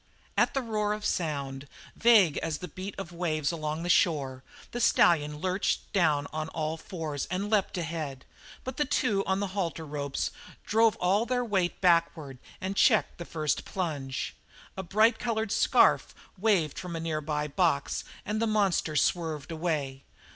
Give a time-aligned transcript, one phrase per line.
[0.35, 4.81] At that roar of sound, vague as the beat of waves along the shore, the
[4.81, 8.25] stallion lurched down on all fours and leaped ahead,
[8.63, 10.31] but the two on the halter ropes
[10.65, 14.35] drove all their weight backward and checked the first plunge.
[14.75, 20.01] A bright coloured scarf waved from a nearby box, and the monster swerved away.